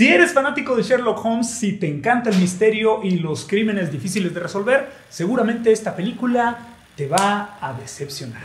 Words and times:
Si 0.00 0.08
eres 0.08 0.32
fanático 0.32 0.76
de 0.76 0.82
Sherlock 0.82 1.22
Holmes, 1.22 1.50
si 1.50 1.74
te 1.74 1.86
encanta 1.86 2.30
el 2.30 2.38
misterio 2.38 3.02
y 3.02 3.18
los 3.18 3.44
crímenes 3.44 3.92
difíciles 3.92 4.32
de 4.32 4.40
resolver, 4.40 4.88
seguramente 5.10 5.72
esta 5.72 5.94
película 5.94 6.56
te 6.96 7.06
va 7.06 7.58
a 7.60 7.74
decepcionar. 7.74 8.40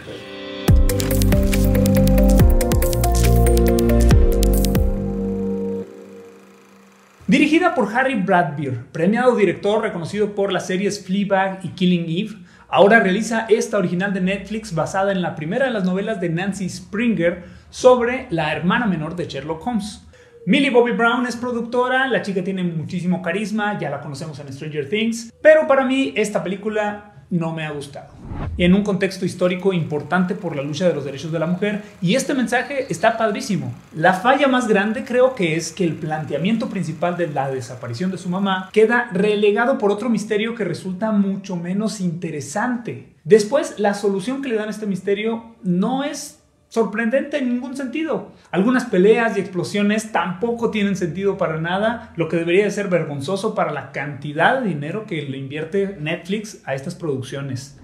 Dirigida 7.26 7.74
por 7.74 7.96
Harry 7.96 8.16
Bradbeer, 8.16 8.88
premiado 8.92 9.34
director 9.38 9.82
reconocido 9.82 10.36
por 10.36 10.52
las 10.52 10.68
series 10.68 11.06
Fleabag 11.06 11.62
y 11.64 11.70
Killing 11.70 12.04
Eve, 12.10 12.36
ahora 12.68 13.00
realiza 13.00 13.46
esta 13.48 13.78
original 13.78 14.14
de 14.14 14.20
Netflix 14.20 14.76
basada 14.76 15.14
en 15.14 15.22
la 15.22 15.36
primera 15.38 15.68
de 15.68 15.72
las 15.72 15.86
novelas 15.86 16.20
de 16.20 16.28
Nancy 16.28 16.68
Springer 16.68 17.46
sobre 17.70 18.28
la 18.30 18.52
hermana 18.52 18.88
menor 18.88 19.16
de 19.16 19.28
Sherlock 19.28 19.66
Holmes. 19.66 20.05
Millie 20.48 20.70
Bobby 20.70 20.92
Brown 20.92 21.26
es 21.26 21.36
productora, 21.36 22.08
la 22.08 22.22
chica 22.22 22.44
tiene 22.44 22.64
muchísimo 22.64 23.24
carisma, 23.24 23.80
ya 23.80 23.90
la 23.90 24.00
conocemos 24.00 24.38
en 24.38 24.54
Stranger 24.54 24.88
Things, 24.88 25.34
pero 25.42 25.66
para 25.66 25.84
mí 25.84 26.14
esta 26.16 26.44
película 26.44 27.26
no 27.32 27.52
me 27.52 27.66
ha 27.66 27.72
gustado. 27.72 28.14
En 28.56 28.76
un 28.76 28.84
contexto 28.84 29.26
histórico 29.26 29.74
importante 29.74 30.36
por 30.36 30.56
la 30.56 30.62
lucha 30.62 30.88
de 30.88 30.94
los 30.94 31.04
derechos 31.04 31.32
de 31.32 31.40
la 31.40 31.48
mujer, 31.48 31.82
y 32.00 32.14
este 32.14 32.36
mensaje 32.36 32.86
está 32.90 33.18
padrísimo. 33.18 33.74
La 33.96 34.14
falla 34.14 34.48
más 34.48 34.68
grande 34.68 35.04
creo 35.04 35.34
que 35.34 35.56
es 35.56 35.72
que 35.72 35.84
el 35.84 35.96
planteamiento 35.96 36.70
principal 36.70 37.18
de 37.18 37.26
la 37.26 37.50
desaparición 37.50 38.12
de 38.12 38.20
su 38.20 38.30
mamá 38.30 38.70
queda 38.72 39.10
relegado 39.14 39.80
por 39.80 39.90
otro 39.90 40.10
misterio 40.10 40.54
que 40.54 40.64
resulta 40.64 41.12
mucho 41.12 41.56
menos 41.56 42.00
interesante. 42.02 43.16
Después, 43.24 43.80
la 43.80 43.96
solución 43.96 44.44
que 44.44 44.50
le 44.50 44.58
dan 44.58 44.68
a 44.68 44.72
este 44.72 44.86
misterio 44.86 45.56
no 45.64 46.04
es 46.04 46.45
sorprendente 46.76 47.38
en 47.38 47.48
ningún 47.48 47.78
sentido. 47.78 48.34
Algunas 48.52 48.84
peleas 48.84 49.38
y 49.38 49.40
explosiones 49.40 50.12
tampoco 50.12 50.72
tienen 50.72 50.98
sentido 50.98 51.38
para 51.38 51.62
nada, 51.62 52.12
lo 52.18 52.28
que 52.28 52.36
debería 52.36 52.66
de 52.66 52.72
ser 52.72 52.90
vergonzoso 52.90 53.56
para 53.56 53.72
la 53.72 53.94
cantidad 53.94 54.60
de 54.60 54.68
dinero 54.68 55.06
que 55.06 55.22
le 55.22 55.38
invierte 55.38 55.96
Netflix 56.02 56.62
a 56.66 56.76
estas 56.76 56.94
producciones. 56.94 57.80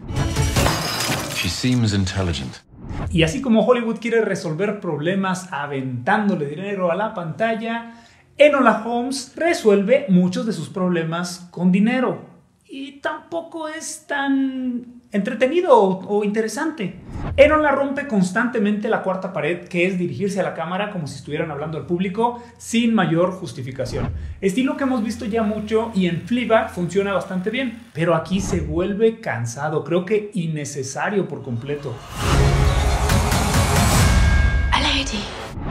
Y 3.09 3.23
así 3.23 3.41
como 3.41 3.65
Hollywood 3.65 3.99
quiere 3.99 4.19
resolver 4.25 4.81
problemas 4.81 5.47
aventándole 5.53 6.47
dinero 6.47 6.91
a 6.91 6.95
la 6.95 7.13
pantalla, 7.13 7.93
Enola 8.37 8.83
Holmes 8.85 9.31
resuelve 9.37 10.05
muchos 10.09 10.45
de 10.45 10.51
sus 10.51 10.67
problemas 10.67 11.47
con 11.49 11.71
dinero. 11.71 12.25
Y 12.67 12.99
tampoco 12.99 13.69
es 13.69 14.05
tan 14.05 15.01
entretenido 15.11 15.77
o, 15.77 16.23
interesante. 16.23 16.95
Enola 17.37 17.71
rompe 17.71 18.07
constantemente 18.07 18.89
la 18.89 19.03
cuarta 19.03 19.31
pared, 19.31 19.67
que 19.67 19.87
es 19.87 19.97
dirigirse 19.97 20.41
a 20.41 20.43
la 20.43 20.53
cámara 20.53 20.91
como 20.91 21.07
si 21.07 21.15
estuvieran 21.15 21.49
hablando 21.49 21.77
al 21.77 21.85
público 21.85 22.43
sin 22.57 22.93
mayor 22.93 23.31
justificación. 23.31 24.09
Estilo 24.41 24.75
que 24.75 24.83
hemos 24.83 25.01
visto 25.01 25.25
ya 25.25 25.41
mucho 25.41 25.91
y 25.95 26.07
en 26.07 26.23
Fleabag 26.23 26.71
funciona 26.71 27.13
bastante 27.13 27.49
bien, 27.49 27.79
pero 27.93 28.15
aquí 28.15 28.41
se 28.41 28.59
vuelve 28.59 29.21
cansado, 29.21 29.85
creo 29.85 30.05
que 30.05 30.31
innecesario 30.33 31.27
por 31.27 31.41
completo. 31.41 31.95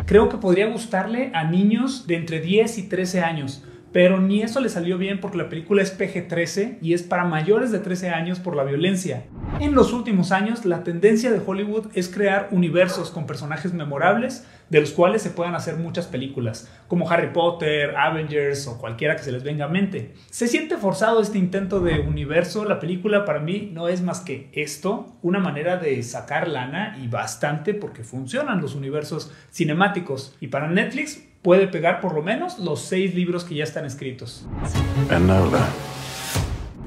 Creo 0.06 0.28
que 0.28 0.39
podría 0.39 0.67
gustarle 0.67 1.30
a 1.34 1.45
niños 1.45 2.06
de 2.06 2.17
entre 2.17 2.41
10 2.41 2.78
y 2.78 2.89
13 2.89 3.20
años 3.20 3.64
pero 3.92 4.20
ni 4.20 4.42
eso 4.42 4.61
le 4.61 4.69
salió 4.69 4.98
bien 4.98 5.20
porque 5.20 5.39
la 5.39 5.48
película 5.48 5.83
es 5.83 5.98
PG-13 5.98 6.78
y 6.80 6.95
es 6.95 7.02
para 7.02 7.24
mayores 7.24 7.72
de 7.72 7.80
13 7.80 8.11
años 8.11 8.39
por 8.39 8.55
la 8.55 8.62
violencia. 8.62 9.24
En 9.59 9.75
los 9.75 9.93
últimos 9.93 10.33
años, 10.33 10.65
la 10.65 10.84
tendencia 10.84 11.31
de 11.31 11.43
Hollywood 11.45 11.89
es 11.95 12.09
crear 12.09 12.48
universos 12.51 13.11
con 13.11 13.27
personajes 13.27 13.75
memorables 13.75 14.47
de 14.70 14.81
los 14.81 14.92
cuales 14.92 15.20
se 15.20 15.31
puedan 15.31 15.55
hacer 15.55 15.77
muchas 15.77 16.07
películas, 16.07 16.70
como 16.87 17.11
Harry 17.11 17.33
Potter, 17.33 17.97
Avengers 17.97 18.67
o 18.69 18.79
cualquiera 18.79 19.17
que 19.17 19.23
se 19.23 19.33
les 19.33 19.42
venga 19.42 19.65
a 19.67 19.69
mente. 19.69 20.15
Se 20.31 20.47
siente 20.47 20.77
forzado 20.77 21.20
este 21.20 21.39
intento 21.39 21.81
de 21.81 22.01
universo, 22.01 22.65
la 22.65 22.79
película 22.79 23.25
para 23.25 23.41
mí 23.41 23.70
no 23.73 23.89
es 23.89 24.01
más 24.01 24.20
que 24.20 24.48
esto, 24.53 25.17
una 25.23 25.41
manera 25.41 25.77
de 25.77 26.03
sacar 26.03 26.48
lana 26.48 26.97
y 27.03 27.08
bastante 27.08 27.74
porque 27.74 28.05
funcionan 28.05 28.61
los 28.61 28.74
universos 28.74 29.33
cinemáticos. 29.53 30.36
Y 30.41 30.47
para 30.47 30.69
Netflix 30.69 31.23
puede 31.42 31.67
pegar 31.67 32.01
por 32.01 32.14
lo 32.14 32.23
menos 32.23 32.58
los 32.58 32.80
seis 32.80 33.14
libros 33.14 33.45
que 33.45 33.57
ya 33.57 33.64
están 33.64 33.85
escritos. 33.85 34.47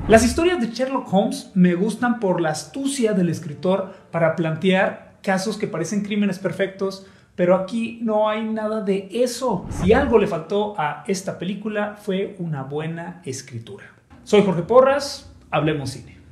Las 0.10 0.26
historias 0.26 0.60
de 0.60 0.68
Sherlock 0.68 1.08
Holmes 1.14 1.50
me 1.54 1.76
gustan 1.76 2.20
por 2.20 2.42
la 2.42 2.50
astucia 2.50 3.14
del 3.14 3.30
escritor 3.30 3.94
para 4.12 4.36
plantear 4.36 5.14
casos 5.22 5.56
que 5.56 5.66
parecen 5.66 6.04
crímenes 6.04 6.40
perfectos, 6.40 7.08
pero 7.36 7.56
aquí 7.56 8.00
no 8.02 8.28
hay 8.28 8.44
nada 8.44 8.82
de 8.82 9.08
eso. 9.14 9.66
Si 9.70 9.94
algo 9.94 10.20
le 10.20 10.28
faltó 10.28 10.76
a 10.78 11.06
esta 11.08 11.40
película 11.40 11.96
fue 11.96 12.36
una 12.40 12.64
buena 12.64 13.22
escritura. 13.24 13.86
Soy 14.26 14.42
Jorge 14.44 14.64
Porras, 14.64 15.32
hablemos 15.50 15.92
cine. 15.92 16.23